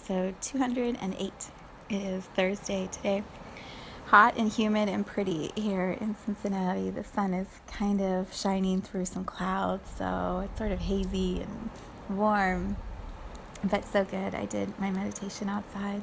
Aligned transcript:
Episode 0.00 0.40
208. 0.40 1.32
It 1.90 1.94
is 1.94 2.24
Thursday 2.24 2.88
today. 2.90 3.22
Hot 4.06 4.34
and 4.38 4.50
humid 4.50 4.88
and 4.88 5.06
pretty 5.06 5.50
here 5.54 5.90
in 6.00 6.16
Cincinnati. 6.24 6.88
The 6.88 7.04
sun 7.04 7.34
is 7.34 7.46
kind 7.66 8.00
of 8.00 8.34
shining 8.34 8.80
through 8.80 9.04
some 9.04 9.24
clouds, 9.24 9.90
so 9.98 10.42
it's 10.44 10.56
sort 10.56 10.72
of 10.72 10.78
hazy 10.78 11.42
and 11.42 11.70
warm, 12.08 12.78
but 13.62 13.84
so 13.84 14.04
good. 14.04 14.34
I 14.34 14.46
did 14.46 14.78
my 14.78 14.90
meditation 14.90 15.50
outside 15.50 16.02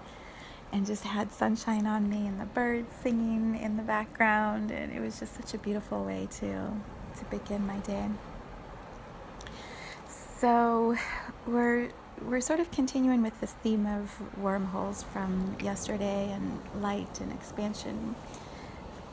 and 0.72 0.86
just 0.86 1.04
had 1.04 1.32
sunshine 1.32 1.88
on 1.88 2.08
me 2.08 2.28
and 2.28 2.40
the 2.40 2.46
birds 2.46 2.92
singing 3.02 3.60
in 3.60 3.78
the 3.78 3.84
background, 3.84 4.70
and 4.70 4.94
it 4.94 5.00
was 5.00 5.20
just 5.20 5.36
such 5.36 5.56
a 5.56 5.58
beautiful 5.58 6.04
way 6.04 6.28
to 6.40 6.72
to 7.18 7.26
begin 7.32 7.66
my 7.66 7.78
day. 7.80 8.10
So, 10.08 10.96
we're 11.48 11.90
we're 12.26 12.42
sort 12.42 12.60
of 12.60 12.72
continuing 12.72 13.22
with 13.22 13.40
this 13.42 13.54
theme 13.64 13.86
of 13.86 14.38
wormholes 14.38 15.04
from 15.04 15.56
yesterday 15.62 16.32
and 16.32 16.60
light 16.82 17.20
and 17.22 17.32
expansion. 17.32 18.16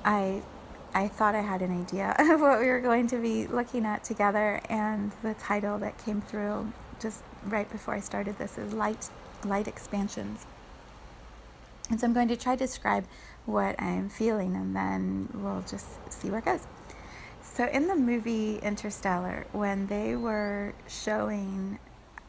I 0.05 0.43
I 0.95 1.09
thought 1.09 1.35
I 1.35 1.41
had 1.41 1.61
an 1.61 1.81
idea 1.81 2.15
of 2.19 2.41
what 2.41 2.61
we 2.61 2.67
were 2.67 2.81
going 2.81 3.09
to 3.09 3.17
be 3.17 3.47
looking 3.47 3.85
at 3.85 4.05
together, 4.05 4.61
and 4.69 5.13
the 5.23 5.35
title 5.35 5.79
that 5.79 5.99
came 6.05 6.21
through 6.21 6.73
just 7.01 7.23
right 7.45 7.71
before 7.71 7.95
I 7.95 8.01
started 8.01 8.39
this 8.39 8.59
is 8.59 8.73
light 8.73 9.11
light 9.45 9.69
expansions. 9.69 10.47
And 11.91 12.01
so 12.01 12.07
I'm 12.07 12.15
going 12.15 12.29
to 12.29 12.37
try 12.37 12.57
to 12.57 12.65
describe 12.65 13.05
what 13.45 13.81
I'm 13.81 14.09
feeling, 14.09 14.57
and 14.57 14.75
then 14.75 15.29
we'll 15.35 15.65
just 15.69 15.87
see 16.11 16.31
where 16.31 16.39
it 16.39 16.47
goes. 16.47 16.67
So 17.43 17.67
in 17.67 17.89
the 17.89 17.95
movie 17.95 18.57
Interstellar, 18.59 19.47
when 19.53 19.87
they 19.89 20.17
were 20.17 20.75
showing 20.89 21.79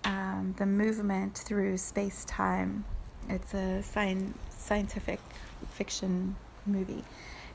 um, 0.05 0.53
the 0.57 0.65
movement 0.65 1.37
through 1.37 1.77
space 1.77 2.25
time. 2.25 2.85
It's 3.27 3.53
a 3.53 3.81
science, 3.81 4.37
scientific 4.49 5.19
fiction 5.71 6.35
movie. 6.65 7.03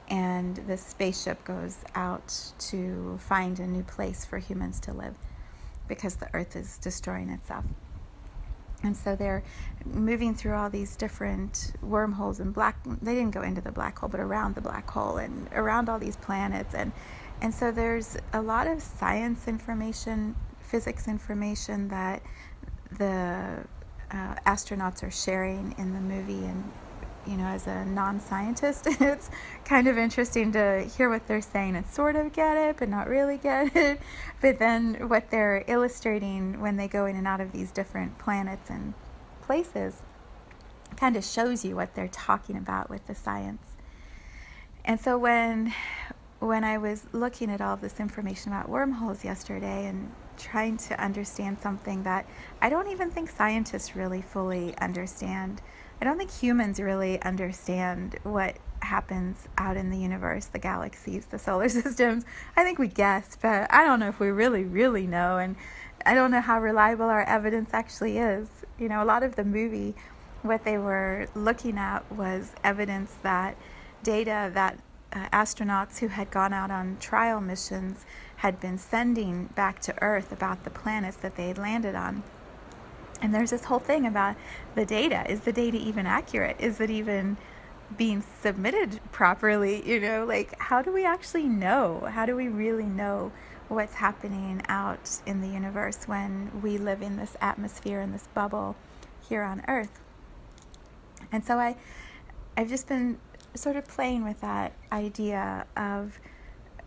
And 0.09 0.57
the 0.67 0.77
spaceship 0.77 1.45
goes 1.45 1.79
out 1.95 2.53
to 2.71 3.19
find 3.23 3.61
a 3.61 3.67
new 3.67 3.85
place 3.85 4.25
for 4.25 4.39
humans 4.39 4.81
to 4.81 4.93
live 4.93 5.15
because 5.87 6.17
the 6.17 6.29
Earth 6.35 6.57
is 6.57 6.79
destroying 6.79 7.31
itself. 7.31 7.65
And 8.83 8.97
so 8.97 9.15
they're 9.15 9.45
moving 9.85 10.35
through 10.35 10.55
all 10.55 10.71
these 10.71 10.97
different 10.97 11.73
wormholes 11.83 12.41
and 12.41 12.53
black. 12.53 12.79
They 13.03 13.15
didn't 13.15 13.33
go 13.33 13.43
into 13.43 13.61
the 13.61 13.71
black 13.71 13.99
hole, 13.99 14.09
but 14.09 14.21
around 14.21 14.55
the 14.55 14.63
black 14.63 14.89
hole 14.91 15.19
and 15.19 15.49
around 15.53 15.89
all 15.89 15.99
these 15.99 16.17
planets. 16.17 16.75
And 16.75 16.93
and 17.43 17.55
so 17.55 17.71
there's 17.71 18.17
a 18.33 18.43
lot 18.43 18.67
of 18.67 18.83
science 18.83 19.49
information 19.49 20.35
physics 20.71 21.09
information 21.09 21.89
that 21.89 22.23
the 22.99 23.59
uh, 24.11 24.35
astronauts 24.47 25.03
are 25.03 25.11
sharing 25.11 25.75
in 25.79 25.93
the 25.93 26.01
movie 26.01 26.45
and 26.45 26.73
you 27.27 27.37
know 27.37 27.45
as 27.45 27.67
a 27.67 27.85
non-scientist 27.85 28.87
it's 29.01 29.31
kind 29.65 29.87
of 29.87 29.99
interesting 29.99 30.51
to 30.51 30.83
hear 30.97 31.09
what 31.09 31.27
they're 31.29 31.43
saying 31.43 31.77
and 31.77 31.87
sort 31.87 32.17
of 32.17 32.33
get 32.33 32.57
it 32.57 32.77
but 32.79 32.89
not 32.89 33.09
really 33.09 33.37
get 33.37 33.75
it. 33.77 34.01
But 34.41 34.59
then 34.59 35.09
what 35.09 35.31
they're 35.31 35.65
illustrating 35.67 36.61
when 36.61 36.77
they 36.77 36.89
go 36.89 37.07
in 37.07 37.15
and 37.17 37.27
out 37.27 37.41
of 37.41 37.53
these 37.53 37.71
different 37.71 38.19
planets 38.19 38.71
and 38.71 38.95
places 39.43 40.03
kind 40.97 41.17
of 41.17 41.25
shows 41.25 41.65
you 41.65 41.77
what 41.77 41.95
they're 41.95 42.09
talking 42.09 42.57
about 42.57 42.91
with 42.91 43.07
the 43.07 43.15
science. 43.15 43.63
And 44.85 45.01
so 45.01 45.19
when 45.19 45.73
when 46.41 46.65
I 46.65 46.79
was 46.79 47.07
looking 47.13 47.51
at 47.51 47.61
all 47.61 47.77
this 47.77 48.01
information 48.01 48.51
about 48.53 48.69
wormholes 48.69 49.25
yesterday 49.25 49.87
and 49.87 50.11
trying 50.41 50.77
to 50.77 51.03
understand 51.03 51.59
something 51.61 52.03
that 52.05 52.27
I 52.61 52.69
don't 52.69 52.89
even 52.89 53.11
think 53.11 53.31
scientists 53.31 53.95
really 53.95 54.23
fully 54.23 54.77
understand. 54.79 55.61
I 56.01 56.05
don't 56.05 56.19
think 56.19 56.33
humans 56.33 56.81
really 56.81 57.21
understand 57.23 58.19
what 58.23 58.57
happens 58.83 59.47
out 59.59 59.77
in 59.77 59.91
the 59.91 59.99
universe, 59.99 60.47
the 60.47 60.59
galaxies, 60.59 61.27
the 61.27 61.39
solar 61.39 61.69
systems. 61.81 62.25
I 62.57 62.65
think 62.65 62.79
we 62.79 62.89
guess, 62.89 63.37
but 63.41 63.73
I 63.73 63.85
don't 63.85 64.01
know 64.01 64.09
if 64.09 64.21
we 64.21 64.29
really, 64.29 64.65
really 64.65 65.07
know. 65.07 65.39
And 65.39 65.57
I 66.05 66.15
don't 66.15 66.31
know 66.31 66.41
how 66.41 66.61
reliable 66.61 67.07
our 67.07 67.23
evidence 67.25 67.71
actually 67.73 68.19
is. 68.19 68.49
You 68.79 68.89
know, 68.89 69.03
a 69.03 69.05
lot 69.05 69.23
of 69.23 69.37
the 69.37 69.45
movie, 69.45 69.95
what 70.43 70.65
they 70.65 70.79
were 70.79 71.29
looking 71.35 71.77
at 71.77 72.11
was 72.13 72.53
evidence 72.65 73.15
that 73.23 73.57
data 74.03 74.51
that 74.55 74.79
uh, 75.13 75.29
astronauts 75.33 75.99
who 75.99 76.09
had 76.09 76.31
gone 76.31 76.53
out 76.53 76.71
on 76.71 76.97
trial 77.01 77.41
missions 77.41 78.05
had 78.37 78.61
been 78.61 78.79
sending 78.79 79.47
back 79.47 79.81
to 79.81 80.03
Earth 80.03 80.33
about 80.33 80.65
the 80.65 80.71
planets 80.71 81.17
that 81.19 81.37
they 81.37 81.49
had 81.49 81.59
landed 81.59 81.95
on. 81.95 82.23
And 83.21 83.35
there's 83.35 83.51
this 83.51 83.65
whole 83.65 83.79
thing 83.79 84.07
about 84.07 84.37
the 84.75 84.87
data. 84.87 85.31
Is 85.31 85.41
the 85.41 85.53
data 85.53 85.77
even 85.77 86.07
accurate? 86.07 86.57
Is 86.59 86.81
it 86.81 86.91
even 86.91 87.37
being 87.97 88.23
submitted 88.41 89.01
properly? 89.13 89.87
You 89.87 90.01
know, 90.01 90.25
like 90.25 90.59
how 90.59 90.81
do 90.81 90.93
we 90.93 91.05
actually 91.05 91.49
know? 91.49 92.09
How 92.11 92.25
do 92.25 92.35
we 92.35 92.49
really 92.49 92.85
know 92.85 93.33
what's 93.69 93.95
happening 93.95 94.63
out 94.69 95.21
in 95.27 95.41
the 95.43 95.49
universe 95.49 96.05
when 96.07 96.63
we 96.63 96.79
live 96.79 97.03
in 97.03 97.17
this 97.17 97.37
atmosphere 97.41 98.01
and 98.01 98.15
this 98.15 98.29
bubble 98.33 98.77
here 99.29 99.43
on 99.43 99.63
Earth? 99.69 100.01
And 101.31 101.45
so 101.45 101.59
I 101.59 101.77
I've 102.57 102.69
just 102.69 102.89
been 102.89 103.19
sort 103.55 103.77
of 103.77 103.87
playing 103.87 104.25
with 104.25 104.41
that 104.41 104.73
idea 104.93 105.67
of 105.77 106.19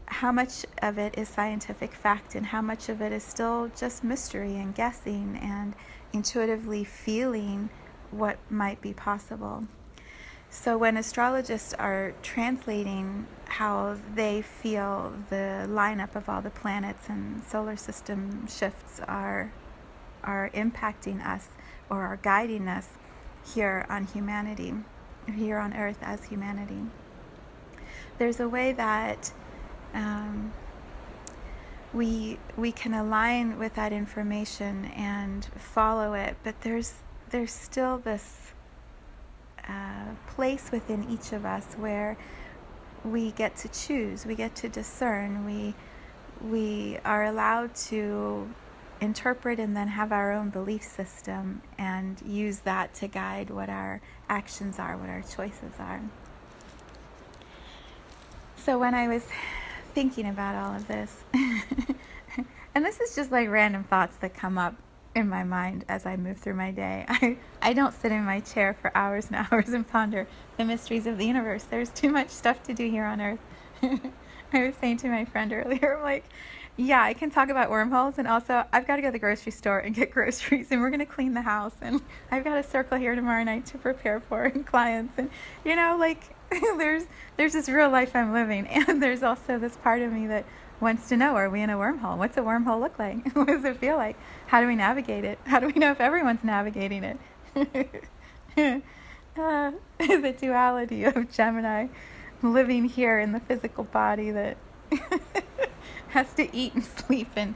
how 0.06 0.31
much 0.31 0.66
of 0.81 0.97
it 0.97 1.18
is 1.18 1.28
scientific 1.28 1.94
fact 1.94 2.35
and 2.35 2.47
how 2.47 2.62
much 2.62 2.90
of 2.90 3.01
it 3.01 3.12
is 3.12 3.24
still 3.24 3.72
just 3.75 4.03
mystery 4.03 4.56
and 4.56 4.75
guessing 4.75 5.40
and 5.41 5.74
intuitively 6.13 6.84
feeling 6.84 7.69
what 8.12 8.38
might 8.50 8.79
be 8.81 8.94
possible. 8.94 9.63
So, 10.50 10.78
when 10.78 10.97
astrologists 10.97 11.74
are 11.74 12.13
translating 12.22 13.25
how 13.45 13.97
they 14.13 14.44
feel 14.44 15.13
the 15.30 15.66
lineup 15.68 16.16
of 16.16 16.30
all 16.30 16.44
the 16.44 16.51
planets 16.51 17.09
and 17.09 17.44
solar 17.44 17.75
system 17.75 18.47
shifts 18.47 19.01
are, 19.07 19.51
are 20.24 20.51
impacting 20.53 21.25
us 21.25 21.47
or 21.90 22.03
are 22.03 22.18
guiding 22.18 22.68
us 22.68 22.90
here 23.44 23.88
on 23.90 24.06
humanity, 24.06 24.75
here 25.31 25.57
on 25.57 25.73
earth 25.73 26.00
as 26.01 26.25
humanity. 26.25 26.81
There's 28.17 28.39
a 28.39 28.47
way 28.47 28.72
that 28.73 29.31
um, 29.94 30.53
we 31.94 32.39
we 32.57 32.72
can 32.72 32.94
align 32.94 33.59
with 33.59 33.75
that 33.75 33.94
information 33.94 34.85
and 34.85 35.45
follow 35.56 36.13
it, 36.13 36.35
but 36.44 36.62
there's 36.62 36.95
there's 37.29 37.51
still 37.51 37.97
this 37.97 38.51
uh, 39.68 40.13
place 40.27 40.71
within 40.71 41.09
each 41.09 41.31
of 41.33 41.45
us 41.45 41.74
where 41.75 42.18
we 43.03 43.31
get 43.31 43.56
to 43.57 43.68
choose, 43.69 44.25
we 44.25 44.36
get 44.36 44.56
to 44.56 44.69
discern, 44.69 45.45
we 45.45 45.74
we 46.42 46.98
are 47.06 47.25
allowed 47.25 47.75
to 47.75 48.50
interpret 49.03 49.59
and 49.59 49.75
then 49.75 49.89
have 49.89 50.11
our 50.11 50.31
own 50.31 50.50
belief 50.50 50.81
system 50.81 51.61
and 51.77 52.21
use 52.25 52.59
that 52.59 52.94
to 52.95 53.07
guide 53.07 53.50
what 53.50 53.69
our 53.69 54.01
actions 54.29 54.79
are, 54.79 54.97
what 54.97 55.09
our 55.09 55.21
choices 55.21 55.73
are. 55.77 56.01
So 58.55 58.79
when 58.79 58.95
I 58.95 59.09
was 59.09 59.23
thinking 59.94 60.27
about 60.27 60.55
all 60.55 60.75
of 60.75 60.88
this, 60.88 61.23
and 62.73 62.85
this 62.85 63.01
is 63.01 63.13
just 63.13 63.29
like 63.29 63.50
random 63.50 63.83
thoughts 63.83 64.15
that 64.17 64.33
come 64.33 64.57
up 64.57 64.75
in 65.15 65.27
my 65.27 65.44
mind 65.44 65.83
as 65.89 66.05
I 66.05 66.15
move 66.15 66.38
through 66.38 66.55
my 66.55 66.71
day. 66.71 67.05
I, 67.09 67.38
I 67.61 67.73
don't 67.73 67.94
sit 67.94 68.11
in 68.11 68.23
my 68.23 68.39
chair 68.39 68.73
for 68.73 68.95
hours 68.95 69.27
and 69.27 69.35
hours 69.51 69.69
and 69.69 69.88
ponder 69.88 70.27
the 70.57 70.63
mysteries 70.63 71.05
of 71.05 71.17
the 71.17 71.25
universe. 71.25 71.63
There's 71.63 71.89
too 71.89 72.09
much 72.09 72.29
stuff 72.29 72.63
to 72.63 72.73
do 72.73 72.89
here 72.89 73.05
on 73.05 73.19
earth. 73.19 73.39
I 74.53 74.67
was 74.67 74.75
saying 74.75 74.97
to 74.97 75.09
my 75.09 75.25
friend 75.25 75.51
earlier, 75.51 75.97
I'm 75.97 76.03
like, 76.03 76.25
yeah, 76.75 77.04
I 77.04 77.14
can 77.14 77.30
talk 77.30 77.50
about 77.50 77.70
wormholes, 77.70 78.18
and 78.18 78.28
also 78.28 78.66
I've 78.74 78.88
got 78.88 78.96
to 78.96 79.02
go 79.02 79.10
to 79.10 79.12
the 79.12 79.20
grocery 79.20 79.52
store 79.52 79.80
and 79.80 79.94
get 79.94 80.12
groceries, 80.14 80.68
and 80.72 80.81
we're 80.81 80.90
gonna 80.90 81.06
clean 81.06 81.34
the 81.34 81.42
house, 81.42 81.75
and 81.81 82.02
I've 82.31 82.44
got 82.44 82.58
a 82.58 82.64
circle 82.64 82.98
here 82.98 83.16
tomorrow 83.16 83.44
night 83.44 83.66
to 83.68 83.78
prepare 83.78 84.20
for 84.20 84.44
and 84.44 84.66
clients, 84.66 85.14
and 85.18 85.30
you 85.64 85.75
know, 85.75 85.98
like 86.00 86.36
there's 86.78 87.04
there's 87.38 87.54
this 87.54 87.70
real 87.70 87.90
life 87.90 88.16
I'm 88.16 88.34
living, 88.34 88.68
and 88.68 89.02
there's 89.02 89.24
also 89.24 89.60
this 89.60 89.75
part 89.78 90.02
of 90.02 90.12
me 90.12 90.28
that 90.28 90.46
wants 90.80 91.10
to 91.10 91.18
know: 91.18 91.36
Are 91.36 91.50
we 91.50 91.62
in 91.62 91.70
a 91.70 91.78
wormhole? 91.78 92.18
What's 92.18 92.38
a 92.38 92.42
wormhole 92.42 92.80
look 92.80 92.98
like? 92.98 93.34
what 93.36 93.48
does 93.48 93.64
it 93.66 93.78
feel 93.78 93.98
like? 93.98 94.18
How 94.48 94.60
do 94.60 94.68
we 94.68 94.75
navigate 94.75 95.25
it? 95.25 95.38
How 95.46 95.60
do 95.60 95.68
we 95.68 95.74
know 95.74 95.92
if 95.92 96.02
everyone's 96.02 96.44
navigating 96.44 97.04
it? 97.04 97.18
uh, 99.38 99.72
the 100.00 100.36
duality 100.40 101.04
of 101.04 101.31
Gemini 101.31 101.88
living 102.42 102.86
here 102.86 103.20
in 103.20 103.31
the 103.31 103.40
physical 103.40 103.84
body 103.86 104.31
that 104.31 104.58
has 106.13 106.33
to 106.33 106.56
eat 106.56 106.74
and 106.74 106.83
sleep 107.07 107.30
and 107.36 107.56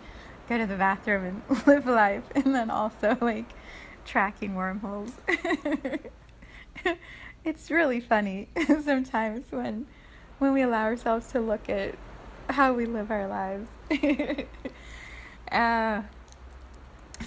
go 0.49 0.57
to 0.57 0.65
the 0.65 0.75
bathroom 0.75 1.43
and 1.49 1.67
live 1.67 1.85
life, 1.85 2.23
and 2.35 2.53
then 2.53 2.69
also 2.69 3.17
like 3.21 3.49
tracking 4.05 4.55
wormholes. 4.55 5.11
it's 7.43 7.69
really 7.71 7.99
funny 7.99 8.47
sometimes 8.83 9.45
when 9.51 9.85
when 10.39 10.53
we 10.53 10.61
allow 10.61 10.83
ourselves 10.83 11.27
to 11.27 11.39
look 11.39 11.69
at 11.69 11.95
how 12.49 12.73
we 12.73 12.85
live 12.85 13.11
our 13.11 13.27
lives. 13.27 13.67
uh, 15.51 16.01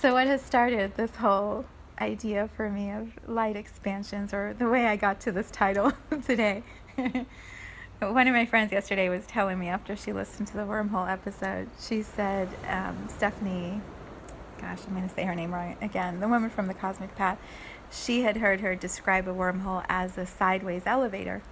so 0.01 0.13
what 0.13 0.27
has 0.27 0.41
started 0.41 0.95
this 0.97 1.17
whole 1.17 1.65
idea 2.01 2.49
for 2.57 2.71
me 2.71 2.91
of 2.91 3.09
light 3.29 3.57
expansions, 3.57 4.33
or 4.33 4.55
the 4.55 4.69
way 4.69 4.87
I 4.87 4.97
got 4.97 5.21
to 5.23 5.33
this 5.33 5.51
title 5.51 5.93
today? 6.25 6.63
One 8.03 8.27
of 8.27 8.33
my 8.33 8.47
friends 8.47 8.73
yesterday 8.73 9.11
was 9.11 9.27
telling 9.27 9.59
me 9.59 9.69
after 9.69 9.95
she 9.95 10.15
listened 10.15 10.49
to 10.49 10.55
the 10.55 10.63
wormhole 10.63 11.07
episode, 11.07 11.69
she 11.79 12.03
said, 12.03 12.49
um, 12.67 12.97
Stephanie, 13.15 13.83
gosh, 14.59 14.79
I'm 14.87 14.95
going 14.95 15.07
to 15.07 15.15
say 15.15 15.25
her 15.25 15.35
name 15.35 15.53
wrong 15.53 15.77
again, 15.83 16.19
the 16.21 16.27
woman 16.27 16.49
from 16.49 16.67
the 16.67 16.73
Cosmic 16.73 17.15
Path, 17.15 17.39
she 17.91 18.23
had 18.23 18.39
heard 18.39 18.61
her 18.61 18.75
describe 18.75 19.29
a 19.29 19.35
wormhole 19.35 19.85
as 19.91 20.17
a 20.17 20.25
sideways 20.25 20.85
elevator. 20.87 21.43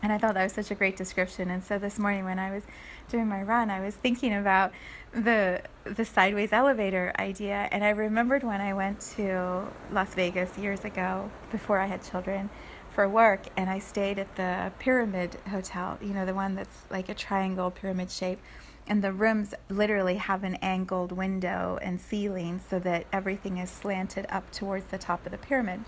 And 0.00 0.12
I 0.12 0.18
thought 0.18 0.34
that 0.34 0.44
was 0.44 0.52
such 0.52 0.70
a 0.70 0.76
great 0.76 0.96
description. 0.96 1.50
And 1.50 1.64
so 1.64 1.76
this 1.76 1.98
morning 1.98 2.24
when 2.24 2.38
I 2.38 2.52
was 2.52 2.62
doing 3.08 3.26
my 3.26 3.42
run, 3.42 3.68
I 3.68 3.80
was 3.80 3.96
thinking 3.96 4.32
about 4.32 4.70
the 5.12 5.62
the 5.84 6.04
sideways 6.04 6.52
elevator 6.52 7.12
idea. 7.18 7.68
And 7.72 7.82
I 7.82 7.90
remembered 7.90 8.44
when 8.44 8.60
I 8.60 8.74
went 8.74 9.00
to 9.16 9.66
Las 9.90 10.14
Vegas 10.14 10.56
years 10.56 10.84
ago, 10.84 11.30
before 11.50 11.78
I 11.78 11.86
had 11.86 12.02
children, 12.02 12.50
for 12.92 13.08
work 13.08 13.46
and 13.56 13.70
I 13.70 13.78
stayed 13.78 14.18
at 14.18 14.36
the 14.36 14.72
Pyramid 14.78 15.36
Hotel, 15.50 15.98
you 16.00 16.12
know, 16.12 16.26
the 16.26 16.34
one 16.34 16.54
that's 16.54 16.82
like 16.90 17.08
a 17.08 17.14
triangle 17.14 17.70
pyramid 17.70 18.10
shape. 18.10 18.40
And 18.86 19.02
the 19.02 19.12
rooms 19.12 19.54
literally 19.68 20.16
have 20.16 20.44
an 20.44 20.56
angled 20.56 21.12
window 21.12 21.78
and 21.80 22.00
ceiling 22.00 22.60
so 22.68 22.78
that 22.80 23.06
everything 23.12 23.58
is 23.58 23.70
slanted 23.70 24.26
up 24.28 24.50
towards 24.50 24.86
the 24.86 24.98
top 24.98 25.24
of 25.24 25.32
the 25.32 25.38
pyramid. 25.38 25.80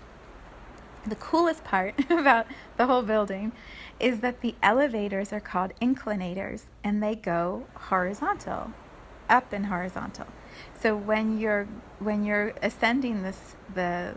The 1.05 1.15
coolest 1.15 1.63
part 1.63 1.93
about 2.09 2.47
the 2.77 2.87
whole 2.87 3.03
building 3.03 3.51
is 3.99 4.21
that 4.21 4.41
the 4.41 4.55
elevators 4.63 5.31
are 5.31 5.39
called 5.39 5.73
inclinators 5.81 6.63
and 6.83 7.03
they 7.03 7.15
go 7.15 7.67
horizontal, 7.75 8.71
up 9.29 9.53
and 9.53 9.67
horizontal. 9.67 10.27
So 10.79 10.95
when 10.95 11.37
you're 11.37 11.67
when 11.99 12.23
you're 12.23 12.53
ascending 12.61 13.23
this 13.23 13.55
the 13.73 14.15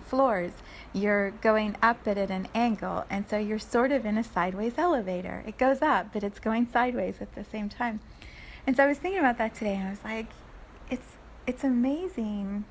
floors, 0.00 0.52
you're 0.92 1.30
going 1.30 1.76
up 1.82 1.98
but 2.04 2.18
at 2.18 2.30
an 2.30 2.48
angle, 2.54 3.04
and 3.10 3.28
so 3.28 3.38
you're 3.38 3.58
sort 3.58 3.92
of 3.92 4.04
in 4.04 4.18
a 4.18 4.24
sideways 4.24 4.74
elevator. 4.76 5.44
It 5.46 5.58
goes 5.58 5.82
up, 5.82 6.12
but 6.12 6.22
it's 6.24 6.38
going 6.38 6.68
sideways 6.70 7.16
at 7.20 7.34
the 7.34 7.44
same 7.44 7.68
time. 7.68 8.00
And 8.66 8.76
so 8.76 8.84
I 8.84 8.86
was 8.86 8.98
thinking 8.98 9.20
about 9.20 9.38
that 9.38 9.54
today, 9.54 9.74
and 9.74 9.86
I 9.86 9.90
was 9.90 10.04
like, 10.04 10.26
it's 10.90 11.16
it's 11.46 11.64
amazing. 11.64 12.64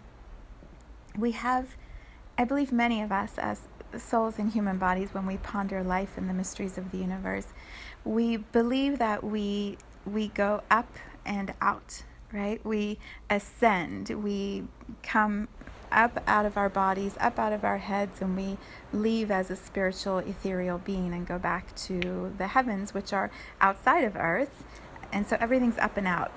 We 1.17 1.31
have, 1.31 1.75
I 2.37 2.45
believe, 2.45 2.71
many 2.71 3.01
of 3.01 3.11
us 3.11 3.37
as 3.37 3.61
souls 3.97 4.37
in 4.37 4.49
human 4.49 4.77
bodies, 4.77 5.13
when 5.13 5.25
we 5.25 5.37
ponder 5.37 5.83
life 5.83 6.17
and 6.17 6.29
the 6.29 6.33
mysteries 6.33 6.77
of 6.77 6.91
the 6.91 6.97
universe, 6.97 7.47
we 8.05 8.37
believe 8.37 8.99
that 8.99 9.23
we 9.23 9.77
we 10.05 10.29
go 10.29 10.61
up 10.69 10.89
and 11.25 11.53
out 11.61 12.03
right? 12.31 12.63
We 12.65 12.97
ascend, 13.29 14.09
we 14.09 14.65
come 15.03 15.47
up 15.91 16.21
out 16.27 16.45
of 16.45 16.57
our 16.57 16.69
bodies, 16.69 17.15
up 17.19 17.39
out 17.39 17.53
of 17.53 17.63
our 17.63 17.77
heads, 17.77 18.21
and 18.21 18.36
we 18.36 18.57
leave 18.94 19.31
as 19.31 19.50
a 19.50 19.56
spiritual, 19.56 20.19
ethereal 20.19 20.77
being 20.77 21.13
and 21.13 21.27
go 21.27 21.38
back 21.38 21.75
to 21.75 22.33
the 22.38 22.47
heavens, 22.47 22.94
which 22.94 23.13
are 23.13 23.31
outside 23.62 24.03
of 24.03 24.15
earth. 24.15 24.63
And 25.12 25.27
so 25.27 25.38
everything's 25.39 25.77
up 25.77 25.97
and 25.97 26.07
out. 26.07 26.31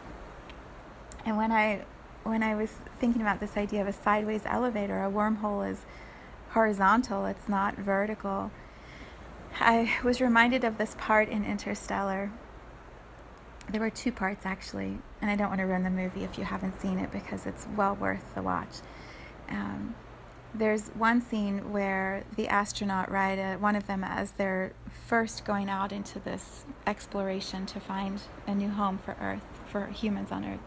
And 1.25 1.37
when 1.37 1.52
I 1.52 1.84
when 2.25 2.43
I 2.43 2.54
was 2.54 2.75
thinking 3.00 3.20
about 3.20 3.40
this 3.40 3.56
idea 3.56 3.81
of 3.81 3.88
a 3.88 3.93
sideways 3.93 4.43
elevator, 4.44 5.04
a 5.04 5.10
wormhole 5.10 5.69
is 5.69 5.81
horizontal, 6.50 7.26
it's 7.26 7.49
not 7.49 7.76
vertical. 7.76 8.50
I 9.58 9.96
was 10.04 10.20
reminded 10.20 10.64
of 10.64 10.78
this 10.78 10.94
part 10.99 11.28
in 11.28 11.44
Interstellar. 11.44 12.31
There 13.69 13.81
were 13.81 13.90
two 13.90 14.12
parts 14.12 14.46
actually, 14.46 14.99
and 15.20 15.31
I 15.31 15.37
don't 15.37 15.49
want 15.49 15.60
to 15.60 15.66
ruin 15.66 15.82
the 15.82 15.90
movie 15.90 16.25
if 16.25 16.38
you 16.38 16.44
haven't 16.44 16.81
seen 16.81 16.99
it 16.99 17.10
because 17.12 17.46
it's 17.46 17.66
well 17.76 17.94
worth 17.94 18.34
the 18.34 18.43
watch. 18.43 18.78
Um, 19.48 19.94
there's 20.54 20.88
one 20.90 21.22
scene 21.22 21.72
where 21.72 22.24
the 22.36 22.48
astronaut, 22.48 23.10
right, 23.10 23.38
uh, 23.38 23.56
one 23.56 23.74
of 23.74 23.86
them, 23.86 24.04
as 24.04 24.32
they're 24.32 24.72
first 25.06 25.44
going 25.44 25.70
out 25.70 25.92
into 25.92 26.18
this 26.18 26.66
exploration 26.86 27.64
to 27.66 27.80
find 27.80 28.20
a 28.46 28.54
new 28.54 28.68
home 28.68 28.98
for 28.98 29.16
Earth, 29.20 29.44
for 29.66 29.86
humans 29.86 30.30
on 30.30 30.44
Earth, 30.44 30.60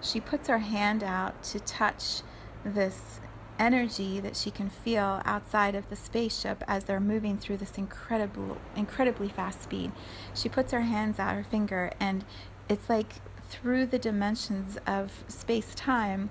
she 0.00 0.20
puts 0.20 0.48
her 0.48 0.58
hand 0.58 1.02
out 1.02 1.42
to 1.44 1.60
touch 1.60 2.22
this 2.64 3.20
energy 3.58 4.20
that 4.20 4.36
she 4.36 4.50
can 4.50 4.68
feel 4.68 5.20
outside 5.24 5.74
of 5.74 5.88
the 5.90 5.96
spaceship 5.96 6.62
as 6.66 6.84
they're 6.84 7.00
moving 7.00 7.36
through 7.36 7.56
this 7.56 7.76
incredible, 7.76 8.56
incredibly 8.76 9.28
fast 9.28 9.62
speed. 9.62 9.92
She 10.34 10.48
puts 10.48 10.72
her 10.72 10.82
hands 10.82 11.18
out, 11.18 11.34
her 11.34 11.44
finger, 11.44 11.92
and 12.00 12.24
it's 12.68 12.88
like 12.88 13.14
through 13.48 13.86
the 13.86 13.98
dimensions 13.98 14.78
of 14.86 15.24
space 15.28 15.74
time 15.74 16.30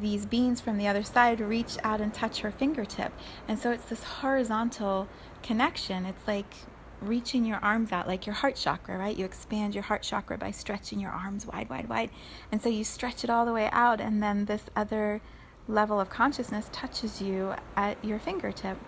these 0.00 0.26
beings 0.26 0.60
from 0.60 0.78
the 0.78 0.88
other 0.88 1.02
side 1.02 1.40
reach 1.40 1.76
out 1.82 2.00
and 2.00 2.12
touch 2.12 2.40
her 2.40 2.50
fingertip. 2.50 3.12
And 3.46 3.58
so 3.58 3.70
it's 3.70 3.84
this 3.84 4.02
horizontal 4.02 5.08
connection. 5.42 6.06
It's 6.06 6.26
like 6.26 6.52
reaching 7.00 7.44
your 7.44 7.58
arms 7.58 7.92
out, 7.92 8.08
like 8.08 8.26
your 8.26 8.34
heart 8.34 8.56
chakra, 8.56 8.98
right? 8.98 9.16
You 9.16 9.24
expand 9.24 9.74
your 9.74 9.84
heart 9.84 10.02
chakra 10.02 10.36
by 10.36 10.50
stretching 10.50 11.00
your 11.00 11.10
arms 11.10 11.46
wide, 11.46 11.70
wide, 11.70 11.88
wide. 11.88 12.10
And 12.50 12.62
so 12.62 12.68
you 12.68 12.84
stretch 12.84 13.24
it 13.24 13.30
all 13.30 13.46
the 13.46 13.52
way 13.52 13.68
out, 13.72 14.00
and 14.00 14.22
then 14.22 14.46
this 14.46 14.64
other 14.74 15.20
level 15.68 16.00
of 16.00 16.10
consciousness 16.10 16.68
touches 16.72 17.20
you 17.20 17.54
at 17.76 18.02
your 18.04 18.18
fingertip. 18.18 18.78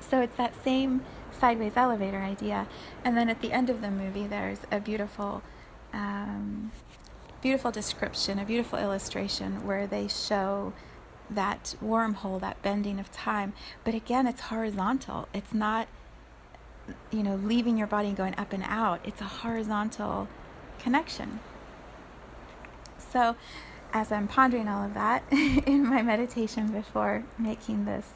So 0.00 0.20
it's 0.20 0.36
that 0.36 0.52
same 0.64 1.02
sideways 1.38 1.72
elevator 1.76 2.18
idea. 2.18 2.66
And 3.04 3.16
then 3.16 3.28
at 3.28 3.40
the 3.40 3.52
end 3.52 3.70
of 3.70 3.80
the 3.80 3.90
movie, 3.90 4.26
there's 4.26 4.60
a 4.70 4.80
beautiful. 4.80 5.42
Um, 5.92 6.70
beautiful 7.40 7.70
description, 7.70 8.38
a 8.38 8.44
beautiful 8.44 8.78
illustration 8.78 9.66
where 9.66 9.86
they 9.86 10.08
show 10.08 10.72
that 11.30 11.74
wormhole, 11.82 12.40
that 12.40 12.60
bending 12.62 12.98
of 12.98 13.10
time. 13.12 13.52
But 13.84 13.94
again, 13.94 14.26
it's 14.26 14.42
horizontal. 14.42 15.28
It's 15.32 15.54
not, 15.54 15.88
you 17.10 17.22
know, 17.22 17.36
leaving 17.36 17.78
your 17.78 17.86
body 17.86 18.08
and 18.08 18.16
going 18.16 18.34
up 18.36 18.52
and 18.52 18.64
out. 18.66 19.00
It's 19.04 19.20
a 19.20 19.24
horizontal 19.24 20.28
connection. 20.78 21.40
So, 22.98 23.36
as 23.92 24.12
I'm 24.12 24.28
pondering 24.28 24.68
all 24.68 24.84
of 24.84 24.94
that 24.94 25.24
in 25.30 25.88
my 25.88 26.02
meditation 26.02 26.68
before 26.68 27.24
making 27.38 27.84
this 27.84 28.06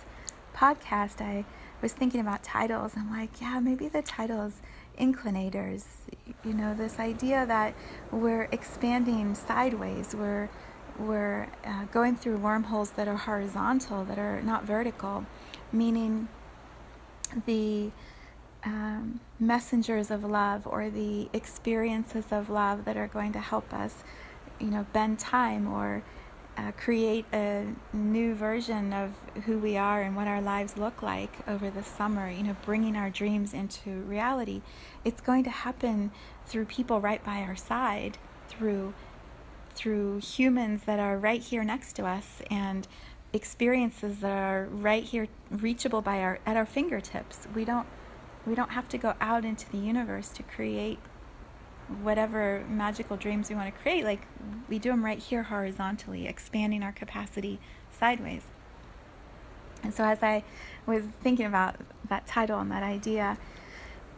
podcast, 0.55 1.21
I 1.21 1.45
was 1.83 1.93
thinking 1.93 2.21
about 2.21 2.43
titles. 2.43 2.93
I'm 2.97 3.11
like, 3.11 3.41
yeah, 3.41 3.59
maybe 3.61 3.89
the 3.89 4.03
title 4.03 4.43
is 4.43 4.61
inclinators. 4.99 5.85
You 6.45 6.53
know, 6.53 6.75
this 6.75 6.99
idea 6.99 7.47
that 7.47 7.75
we're 8.11 8.49
expanding 8.53 9.35
sideways, 9.35 10.15
we're 10.15 10.49
we're 10.99 11.49
uh, 11.65 11.85
going 11.87 12.17
through 12.17 12.37
wormholes 12.37 12.91
that 12.91 13.09
are 13.09 13.17
horizontal, 13.17 14.05
that 14.05 14.19
are 14.19 14.41
not 14.43 14.65
vertical, 14.65 15.27
meaning 15.73 16.29
the 17.47 17.91
um, 18.65 19.21
messengers 19.41 20.11
of 20.11 20.25
love 20.25 20.67
or 20.67 20.91
the 20.91 21.29
experiences 21.33 22.27
of 22.31 22.49
love 22.49 22.85
that 22.85 22.97
are 22.97 23.09
going 23.09 23.33
to 23.33 23.41
help 23.41 23.75
us, 23.75 24.05
you 24.61 24.69
know, 24.69 24.87
bend 24.93 25.19
time 25.19 25.67
or 25.67 26.03
uh, 26.57 26.73
create 26.73 27.25
a 27.33 27.67
new 27.93 28.35
version 28.35 28.93
of 28.93 29.13
who 29.45 29.59
we 29.59 29.77
are 29.77 30.03
and 30.03 30.15
what 30.15 30.29
our 30.29 30.41
lives 30.41 30.77
look 30.77 31.03
like 31.03 31.33
over 31.49 31.71
the 31.71 31.83
summer, 31.83 32.31
you 32.31 32.43
know, 32.43 32.57
bringing 32.65 32.97
our 32.97 33.11
dreams 33.11 33.53
into 33.53 34.03
reality. 34.03 34.63
It's 35.05 35.21
going 35.21 35.45
to 35.45 35.51
happen 35.51 36.13
through 36.47 36.67
people 36.67 37.01
right 37.01 37.25
by 37.25 37.39
our 37.41 37.57
side, 37.57 38.19
through 38.49 38.95
through 39.75 40.21
humans 40.21 40.83
that 40.87 41.01
are 41.01 41.19
right 41.19 41.43
here 41.43 41.65
next 41.65 41.95
to 41.95 42.07
us 42.07 42.41
and 42.49 42.87
experiences 43.33 44.21
that 44.21 44.31
are 44.31 44.67
right 44.71 45.03
here 45.03 45.27
reachable 45.51 46.01
by 46.01 46.21
our 46.21 46.39
at 46.47 46.57
our 46.57 46.67
fingertips. 46.67 47.49
We 47.55 47.65
don't 47.65 47.87
we 48.47 48.55
don't 48.55 48.71
have 48.71 48.89
to 48.91 48.99
go 48.99 49.15
out 49.21 49.45
into 49.45 49.71
the 49.71 49.79
universe 49.79 50.29
to 50.31 50.43
create 50.43 50.99
whatever 52.03 52.65
magical 52.69 53.17
dreams 53.17 53.49
we 53.49 53.55
want 53.55 53.75
to 53.75 53.81
create, 53.81 54.05
like 54.05 54.27
we 54.69 54.79
do 54.79 54.91
them 54.91 55.05
right 55.05 55.19
here 55.19 55.43
horizontally, 55.43 56.27
expanding 56.27 56.83
our 56.83 56.93
capacity 56.93 57.61
sideways. 57.91 58.43
And 59.83 59.93
so, 59.93 60.05
as 60.05 60.23
I 60.23 60.45
was 60.87 61.05
thinking 61.23 61.47
about 61.47 61.77
that 62.09 62.27
title 62.27 62.59
and 62.59 62.71
that 62.71 62.83
idea, 62.83 63.37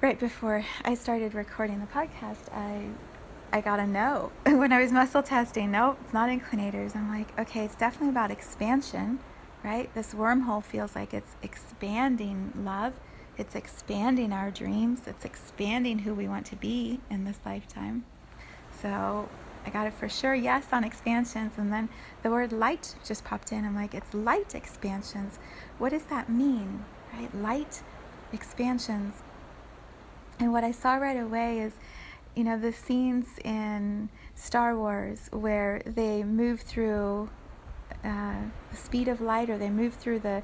right 0.01 0.19
before 0.19 0.65
I 0.85 0.95
started 0.95 1.35
recording 1.35 1.81
the 1.81 1.87
podcast, 1.87 2.53
I 2.53 2.89
I 3.53 3.61
got 3.61 3.81
a 3.81 3.87
no 3.87 4.33
when 4.47 4.73
I 4.73 4.81
was 4.81 4.93
muscle 4.93 5.23
testing. 5.23 5.73
Nope, 5.73 5.99
it's 6.05 6.13
not 6.13 6.29
inclinators. 6.29 6.95
I'm 6.95 7.11
like, 7.11 7.39
okay, 7.39 7.65
it's 7.65 7.75
definitely 7.75 8.11
about 8.11 8.31
expansion, 8.31 9.19
right? 9.65 9.93
This 9.95 10.15
wormhole 10.15 10.63
feels 10.63 10.95
like 10.95 11.13
it's 11.13 11.35
expanding 11.43 12.53
love 12.57 12.93
it's 13.39 13.55
expanding 13.55 14.33
our 14.33 14.51
dreams, 14.51 15.03
it's 15.07 15.25
expanding 15.25 16.01
who 16.01 16.15
we 16.15 16.29
want 16.29 16.47
to 16.47 16.57
be 16.57 17.01
in 17.11 17.25
this 17.25 17.39
lifetime. 17.45 18.05
So 18.81 19.29
I 19.67 19.71
got 19.71 19.87
it 19.87 19.95
for 19.95 20.09
sure, 20.09 20.35
yes, 20.35 20.67
on 20.73 20.85
expansions. 20.85 21.53
And 21.57 21.73
then 21.73 21.89
the 22.23 22.31
word 22.31 22.53
light 22.53 22.95
just 23.05 23.25
popped 23.25 23.53
in. 23.53 23.65
I'm 23.65 23.75
like, 23.75 23.95
it's 23.95 24.15
light 24.15 24.55
expansions. 24.55 25.39
What 25.79 25.91
does 25.91 26.05
that 26.05 26.31
mean, 26.31 26.85
right? 27.13 27.35
Light 27.35 27.83
expansions. 28.33 29.23
And 30.39 30.53
what 30.53 30.65
I 30.65 30.71
saw 30.71 30.95
right 30.95 31.19
away 31.19 31.61
is, 31.61 31.73
you 32.35 32.45
know, 32.45 32.59
the 32.59 32.73
scenes 32.73 33.27
in 33.45 34.09
Star 34.35 34.77
Wars 34.77 35.29
where 35.33 35.83
they 35.85 36.23
move 36.23 36.61
through 36.61 37.31
uh, 38.05 38.35
the 38.71 38.77
speed 38.77 39.09
of 39.09 39.21
light 39.21 39.51
or 39.51 39.59
they 39.59 39.71
move 39.71 39.95
through 39.95 40.21
the 40.21 40.43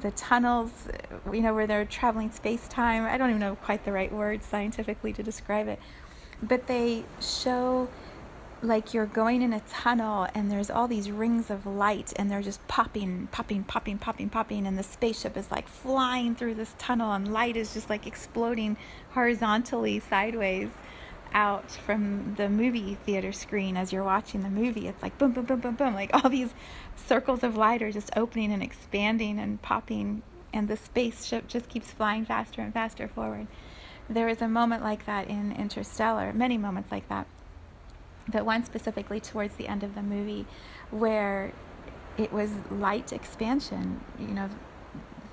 the 0.00 0.10
tunnels, 0.12 0.70
uh, 0.88 1.32
you 1.32 1.40
know, 1.40 1.54
where 1.54 1.66
they're 1.66 1.84
traveling 1.84 2.30
space 2.30 2.66
time. 2.68 3.04
I 3.04 3.16
don't 3.16 3.30
even 3.30 3.40
know 3.40 3.56
quite 3.56 3.84
the 3.84 3.92
right 3.92 4.12
word 4.12 4.42
scientifically 4.42 5.12
to 5.14 5.22
describe 5.22 5.68
it, 5.68 5.78
but 6.42 6.66
they 6.66 7.04
show 7.20 7.88
like 8.62 8.94
you're 8.94 9.06
going 9.06 9.42
in 9.42 9.52
a 9.52 9.60
tunnel 9.60 10.26
and 10.34 10.50
there's 10.50 10.70
all 10.70 10.88
these 10.88 11.10
rings 11.10 11.50
of 11.50 11.66
light 11.66 12.12
and 12.16 12.30
they're 12.30 12.42
just 12.42 12.66
popping, 12.68 13.28
popping, 13.30 13.62
popping, 13.62 13.98
popping, 13.98 14.28
popping, 14.28 14.66
and 14.66 14.78
the 14.78 14.82
spaceship 14.82 15.36
is 15.36 15.50
like 15.50 15.68
flying 15.68 16.34
through 16.34 16.54
this 16.54 16.74
tunnel 16.78 17.12
and 17.12 17.32
light 17.32 17.56
is 17.56 17.74
just 17.74 17.90
like 17.90 18.06
exploding 18.06 18.76
horizontally 19.10 20.00
sideways 20.00 20.70
out 21.36 21.70
from 21.70 22.34
the 22.36 22.48
movie 22.48 22.96
theater 23.04 23.30
screen 23.30 23.76
as 23.76 23.92
you're 23.92 24.02
watching 24.02 24.42
the 24.42 24.48
movie. 24.48 24.88
It's 24.88 25.02
like 25.02 25.16
boom, 25.18 25.32
boom, 25.32 25.44
boom, 25.44 25.60
boom, 25.60 25.74
boom. 25.74 25.94
Like 25.94 26.10
all 26.14 26.30
these 26.30 26.54
circles 26.96 27.44
of 27.44 27.56
light 27.56 27.82
are 27.82 27.92
just 27.92 28.10
opening 28.16 28.50
and 28.52 28.62
expanding 28.62 29.38
and 29.38 29.60
popping, 29.60 30.22
and 30.52 30.66
the 30.66 30.76
spaceship 30.76 31.46
just 31.46 31.68
keeps 31.68 31.92
flying 31.92 32.24
faster 32.24 32.62
and 32.62 32.72
faster 32.72 33.06
forward. 33.06 33.46
There 34.08 34.28
is 34.28 34.40
a 34.40 34.48
moment 34.48 34.82
like 34.82 35.04
that 35.06 35.28
in 35.28 35.52
Interstellar, 35.52 36.32
many 36.32 36.56
moments 36.56 36.90
like 36.90 37.08
that, 37.10 37.26
but 38.26 38.46
one 38.46 38.64
specifically 38.64 39.20
towards 39.20 39.56
the 39.56 39.68
end 39.68 39.82
of 39.82 39.94
the 39.94 40.02
movie 40.02 40.46
where 40.90 41.52
it 42.16 42.32
was 42.32 42.50
light 42.70 43.12
expansion. 43.12 44.00
You 44.18 44.28
know, 44.28 44.48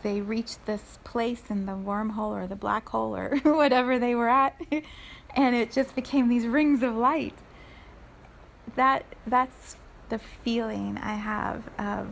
they 0.04 0.22
reached 0.22 0.66
this 0.66 1.00
place 1.04 1.44
in 1.50 1.66
the 1.66 1.74
wormhole 1.74 2.32
or 2.32 2.46
the 2.46 2.56
black 2.56 2.90
hole 2.90 3.16
or 3.16 3.38
whatever 3.44 3.98
they 3.98 4.14
were 4.14 4.30
at 4.30 4.60
and 5.36 5.56
it 5.56 5.72
just 5.72 5.96
became 5.96 6.30
these 6.30 6.46
rings 6.46 6.84
of 6.84 6.96
light. 6.96 7.36
That 8.76 9.06
that's 9.26 9.76
the 10.10 10.20
feeling 10.20 10.98
I 10.98 11.16
have 11.16 11.70
of 11.80 12.08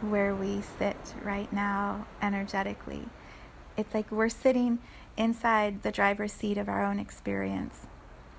where 0.00 0.34
we 0.34 0.62
sit 0.78 0.96
right 1.22 1.52
now 1.52 2.06
energetically. 2.20 3.04
It's 3.76 3.94
like 3.94 4.10
we're 4.10 4.28
sitting 4.28 4.78
inside 5.16 5.82
the 5.82 5.92
driver's 5.92 6.32
seat 6.32 6.58
of 6.58 6.68
our 6.68 6.84
own 6.84 6.98
experience. 6.98 7.86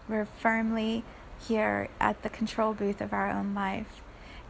We're 0.08 0.26
firmly 0.26 1.04
here 1.48 1.90
at 2.00 2.22
the 2.24 2.30
control 2.30 2.74
booth 2.74 3.02
of 3.02 3.14
our 3.14 3.30
own 3.30 3.54
life. 3.54 4.03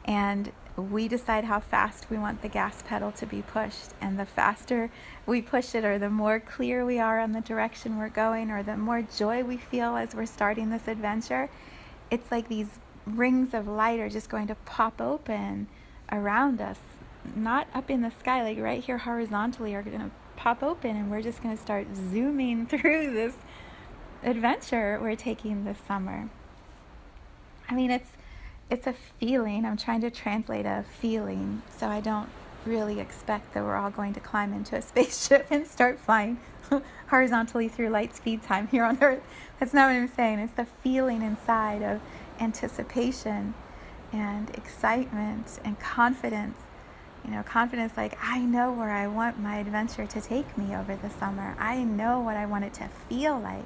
And 0.06 0.52
we 0.76 1.08
decide 1.08 1.44
how 1.44 1.60
fast 1.60 2.10
we 2.10 2.18
want 2.18 2.42
the 2.42 2.48
gas 2.48 2.82
pedal 2.82 3.12
to 3.14 3.26
be 3.26 3.42
pushed. 3.42 3.92
And 4.02 4.20
the 4.20 4.26
faster 4.26 4.90
we 5.26 5.42
push 5.42 5.76
it, 5.76 5.86
or 5.86 6.00
the 6.00 6.10
more 6.10 6.40
clear 6.40 6.86
we 6.86 7.00
are 7.00 7.20
on 7.20 7.32
the 7.32 7.42
direction 7.42 7.98
we're 7.98 8.10
going, 8.10 8.50
or 8.50 8.64
the 8.64 8.78
more 8.78 9.02
joy 9.02 9.44
we 9.44 9.58
feel 9.58 9.96
as 9.96 10.16
we're 10.16 10.26
starting 10.26 10.70
this 10.70 10.88
adventure, 10.88 11.50
it's 12.10 12.32
like 12.32 12.50
these 12.50 12.80
rings 13.06 13.54
of 13.54 13.68
light 13.68 14.00
are 14.00 14.10
just 14.10 14.30
going 14.30 14.48
to 14.48 14.56
pop 14.66 15.00
open 15.00 15.68
around 16.12 16.62
us. 16.62 16.80
Not 17.36 17.68
up 17.74 17.90
in 17.90 18.02
the 18.02 18.12
sky, 18.20 18.44
like 18.44 18.60
right 18.60 18.84
here 18.84 18.98
horizontally, 18.98 19.76
are 19.76 19.84
going 19.84 20.00
to 20.00 20.12
pop 20.36 20.64
open, 20.64 20.96
and 20.96 21.10
we're 21.10 21.22
just 21.22 21.42
going 21.42 21.56
to 21.56 21.62
start 21.62 21.88
zooming 21.96 22.66
through 22.68 23.14
this 23.14 23.36
adventure 24.24 25.00
we're 25.02 25.16
taking 25.16 25.66
this 25.66 25.78
summer. 25.88 26.30
I 27.70 27.76
mean, 27.76 27.92
it's 27.92 28.10
it's 28.74 28.88
a 28.88 28.94
feeling. 29.20 29.66
I'm 29.66 29.78
trying 29.78 30.02
to 30.02 30.10
translate 30.10 30.66
a 30.66 30.84
feeling, 31.00 31.62
so 31.78 31.88
I 31.88 32.02
don't 32.02 32.28
really 32.66 33.00
expect 33.00 33.54
that 33.54 33.64
we're 33.64 33.76
all 33.76 33.92
going 33.92 34.14
to 34.14 34.20
climb 34.20 34.52
into 34.52 34.76
a 34.76 34.82
spaceship 34.92 35.46
and 35.52 35.68
start 35.68 36.00
flying 36.00 36.40
horizontally 37.08 37.70
through 37.70 37.90
light 37.90 38.16
speed 38.16 38.42
time 38.42 38.68
here 38.70 38.84
on 38.84 38.98
Earth. 39.00 39.22
That's 39.60 39.76
not 39.76 39.90
what 39.92 39.96
I'm 39.96 40.08
saying. 40.08 40.40
It's 40.40 40.54
the 40.54 40.66
feeling 40.82 41.22
inside 41.22 41.84
of 41.84 42.02
anticipation 42.40 43.54
and 44.12 44.50
excitement 44.56 45.60
and 45.64 45.80
confidence. 45.80 46.58
You 47.24 47.30
know, 47.30 47.44
confidence 47.44 47.94
like, 47.96 48.18
I 48.22 48.40
know 48.40 48.72
where 48.72 48.90
I 48.90 49.06
want 49.06 49.40
my 49.40 49.58
adventure 49.58 50.08
to 50.08 50.20
take 50.20 50.58
me 50.58 50.76
over 50.76 50.96
the 50.96 51.12
summer. 51.12 51.56
I 51.60 51.84
know 51.84 52.20
what 52.20 52.38
I 52.38 52.48
want 52.48 52.66
it 52.66 52.74
to 52.76 52.90
feel 53.08 53.40
like. 53.40 53.66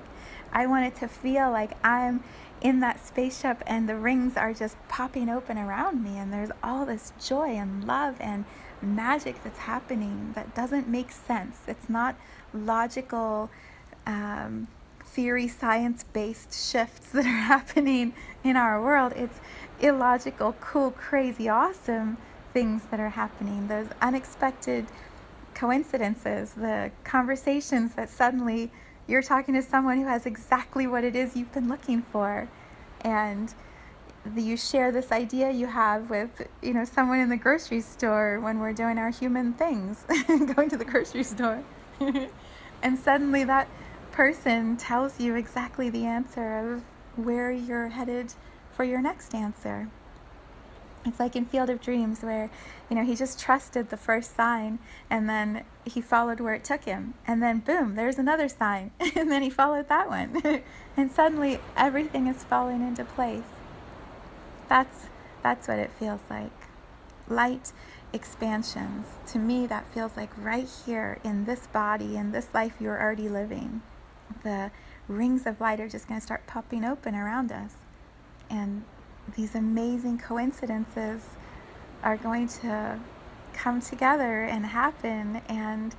I 0.51 0.66
want 0.68 0.86
it 0.86 0.96
to 0.98 1.08
feel 1.08 1.51
like 1.51 1.72
I'm 1.84 2.24
in 2.62 2.80
that 2.80 3.06
spaceship 3.06 3.63
and 3.68 3.88
the 3.88 3.96
rings 3.96 4.36
are 4.36 4.54
just 4.54 4.75
popping 4.88 5.30
open 5.30 5.58
around 5.58 6.04
me 6.04 6.18
and 6.18 6.34
there's 6.34 6.50
all 6.63 6.86
this 6.86 7.13
joy 7.24 7.50
and 7.50 7.86
love 7.86 8.16
and 8.20 8.46
magic 8.82 9.44
that's 9.44 9.60
happening 9.60 10.32
that 10.36 10.56
doesn't 10.56 10.88
make 10.88 11.12
sense. 11.12 11.60
It's 11.68 11.89
not 11.89 12.16
logical 12.54 13.50
um, 14.06 14.68
theory 15.04 15.48
science 15.48 16.04
based 16.04 16.72
shifts 16.72 17.10
that 17.10 17.25
are 17.25 17.30
happening 17.54 18.13
in 18.44 18.56
our 18.56 18.82
world. 18.82 19.13
It's 19.16 19.39
illogical 19.80 20.54
cool 20.60 20.92
crazy 20.92 21.50
awesome 21.50 22.18
things 22.54 22.84
that 22.89 23.00
are 23.00 23.10
happening. 23.10 23.68
Those 23.68 23.88
unexpected 24.01 24.88
coincidences 25.54 26.54
the 26.54 26.92
conversations 27.04 27.96
that 27.96 28.10
suddenly 28.10 28.72
you're 29.08 29.22
talking 29.22 29.54
to 29.56 29.62
someone 29.62 29.98
who 29.98 30.06
has 30.06 30.26
exactly 30.26 30.86
what 30.86 31.04
it 31.04 31.16
is 31.16 31.36
you've 31.36 31.54
been 31.54 31.70
looking 31.70 32.02
for. 32.02 32.48
And 33.02 33.54
you 34.36 34.58
share 34.58 34.92
this 34.92 35.12
idea 35.12 35.52
you 35.52 35.68
have 35.68 36.10
with, 36.10 36.48
you 36.62 36.74
know, 36.74 36.84
someone 36.84 37.20
in 37.20 37.30
the 37.30 37.38
grocery 37.38 37.82
store 37.82 38.40
when 38.40 38.60
we're 38.60 38.74
doing 38.74 38.98
our 38.98 39.10
human 39.10 39.54
things, 39.54 40.06
going 40.28 40.70
to 40.70 40.78
the 40.78 40.86
grocery 40.86 41.24
store. 41.24 41.64
and 42.84 43.00
suddenly 43.00 43.44
that 43.46 43.68
person 44.12 44.76
tells 44.78 45.20
you 45.20 45.36
exactly 45.36 45.90
the 45.90 46.06
answer 46.06 46.58
of 46.58 46.82
where 47.24 47.52
you're 47.52 47.90
headed 47.90 48.34
for 48.72 48.84
your 48.84 49.02
next 49.02 49.34
answer. 49.34 49.90
It's 51.08 51.20
like 51.20 51.36
in 51.36 51.46
Field 51.46 51.70
of 51.70 51.82
Dreams 51.82 52.22
where, 52.22 52.50
you 52.90 52.96
know, 52.96 53.04
he 53.04 53.16
just 53.16 53.40
trusted 53.40 53.90
the 53.90 53.98
first 53.98 54.36
sign 54.36 54.80
and 55.10 55.30
then 55.30 55.64
he 55.86 56.02
followed 56.02 56.40
where 56.40 56.54
it 56.54 56.64
took 56.64 56.84
him. 56.84 57.14
And 57.26 57.42
then 57.42 57.60
boom, 57.60 57.96
there's 57.96 58.18
another 58.18 58.50
sign. 58.50 58.92
and 59.00 59.32
then 59.32 59.42
he 59.42 59.50
followed 59.50 59.88
that 59.88 60.10
one. 60.10 60.42
and 60.98 61.12
suddenly 61.12 61.60
everything 61.78 62.28
is 62.28 62.44
falling 62.44 62.82
into 62.82 63.06
place. 63.06 63.44
That's 64.68 65.06
that's 65.42 65.68
what 65.68 65.80
it 65.80 65.92
feels 65.98 66.22
like. 66.30 66.52
Light 67.30 67.72
expansions. 68.12 69.06
To 69.28 69.40
me 69.40 69.66
that 69.68 69.92
feels 69.94 70.18
like 70.18 70.32
right 70.38 70.68
here 70.86 71.20
in 71.24 71.46
this 71.46 71.68
body 71.68 72.18
in 72.18 72.32
this 72.32 72.50
life 72.54 72.74
you're 72.80 73.02
already 73.02 73.30
living. 73.30 73.82
The 74.44 74.72
rings 75.08 75.46
of 75.46 75.62
light 75.62 75.80
are 75.80 75.88
just 75.88 76.08
going 76.08 76.20
to 76.20 76.26
start 76.26 76.48
popping 76.48 76.84
open 76.84 77.16
around 77.16 77.52
us. 77.52 77.76
And 78.50 78.84
these 79.36 79.56
amazing 79.56 80.18
coincidences 80.18 81.22
are 82.04 82.18
going 82.18 82.48
to 82.48 83.00
come 83.54 83.82
together 83.82 84.44
and 84.44 84.66
happen 84.66 85.42
and 85.50 85.96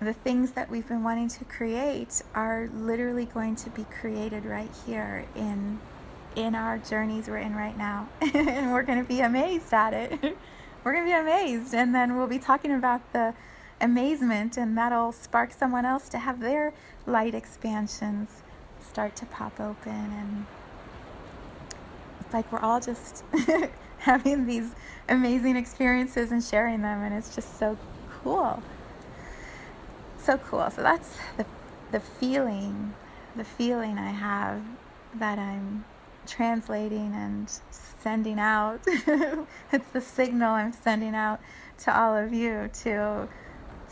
the 0.00 0.12
things 0.12 0.52
that 0.52 0.70
we've 0.70 0.86
been 0.86 1.02
wanting 1.02 1.28
to 1.28 1.44
create 1.44 2.22
are 2.34 2.68
literally 2.72 3.24
going 3.26 3.56
to 3.56 3.70
be 3.70 3.84
created 3.84 4.44
right 4.44 4.70
here 4.86 5.24
in 5.34 5.80
in 6.36 6.54
our 6.54 6.78
journeys 6.78 7.26
we're 7.26 7.38
in 7.38 7.54
right 7.54 7.76
now. 7.76 8.08
And 8.20 8.72
we're 8.72 8.84
going 8.84 9.02
to 9.02 9.08
be 9.08 9.20
amazed 9.20 9.72
at 9.72 9.92
it. 9.92 10.12
We're 10.84 10.92
going 10.92 11.04
to 11.04 11.10
be 11.10 11.16
amazed. 11.16 11.74
And 11.74 11.92
then 11.92 12.16
we'll 12.16 12.28
be 12.28 12.38
talking 12.38 12.72
about 12.72 13.12
the 13.12 13.34
amazement 13.80 14.56
and 14.56 14.78
that'll 14.78 15.12
spark 15.12 15.52
someone 15.52 15.84
else 15.84 16.08
to 16.10 16.18
have 16.18 16.40
their 16.40 16.72
light 17.06 17.34
expansions 17.34 18.42
start 18.80 19.16
to 19.16 19.26
pop 19.26 19.60
open 19.60 19.92
and 19.92 20.46
like 22.32 22.50
we're 22.52 22.60
all 22.60 22.80
just 22.80 23.24
having 23.98 24.46
these 24.46 24.74
amazing 25.08 25.56
experiences 25.56 26.32
and 26.32 26.42
sharing 26.42 26.82
them, 26.82 27.02
and 27.02 27.14
it's 27.14 27.34
just 27.34 27.58
so 27.58 27.76
cool. 28.22 28.62
So 30.18 30.38
cool. 30.38 30.70
So 30.70 30.82
that's 30.82 31.16
the, 31.36 31.46
the 31.92 32.00
feeling, 32.00 32.94
the 33.36 33.44
feeling 33.44 33.98
I 33.98 34.10
have 34.10 34.62
that 35.14 35.38
I'm 35.38 35.84
translating 36.26 37.14
and 37.14 37.50
sending 37.70 38.38
out. 38.38 38.80
it's 38.86 39.88
the 39.92 40.00
signal 40.00 40.52
I'm 40.52 40.72
sending 40.72 41.14
out 41.14 41.40
to 41.80 41.98
all 41.98 42.16
of 42.16 42.32
you 42.32 42.70
to 42.82 43.28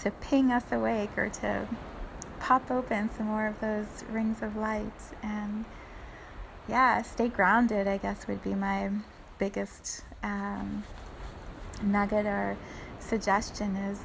to 0.03 0.11
ping 0.11 0.53
us 0.53 0.65
awake 0.73 1.17
or 1.17 1.31
to 1.31 1.67
pop 2.39 2.71
open 2.71 3.09
some 3.17 3.27
more 3.27 3.47
of 3.47 3.59
those 3.61 4.05
rings 4.11 4.43
of 4.43 4.55
light 4.57 4.93
and 5.23 5.65
yeah, 6.69 7.03
stay 7.03 7.29
grounded, 7.29 7.87
I 7.87 7.99
guess 7.99 8.27
would 8.27 8.43
be 8.43 8.55
my 8.55 8.91
biggest 9.39 10.05
um, 10.23 10.85
nugget 11.83 12.27
or 12.27 12.57
suggestion 13.01 13.77
is 13.77 14.01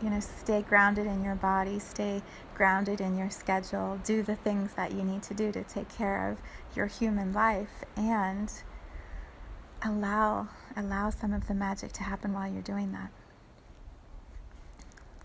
you 0.00 0.08
know 0.08 0.20
stay 0.20 0.62
grounded 0.62 1.04
in 1.06 1.22
your 1.22 1.34
body 1.34 1.78
stay 1.78 2.22
grounded 2.54 2.98
in 2.98 3.18
your 3.18 3.28
schedule 3.28 4.00
do 4.04 4.22
the 4.22 4.36
things 4.36 4.72
that 4.72 4.92
you 4.92 5.02
need 5.02 5.22
to 5.22 5.34
do 5.34 5.52
to 5.52 5.62
take 5.64 5.86
care 5.90 6.30
of 6.30 6.38
your 6.74 6.86
human 6.86 7.30
life 7.34 7.84
and 7.94 8.50
allow 9.84 10.48
allow 10.76 11.10
some 11.10 11.32
of 11.32 11.46
the 11.48 11.54
magic 11.54 11.92
to 11.92 12.02
happen 12.02 12.32
while 12.32 12.50
you're 12.50 12.62
doing 12.62 12.92
that. 12.92 13.10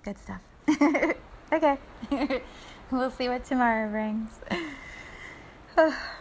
Good 0.03 0.17
stuff. 0.17 0.41
Okay. 1.53 1.77
We'll 2.91 3.11
see 3.11 3.27
what 3.27 3.43
tomorrow 3.43 3.89
brings 3.89 4.29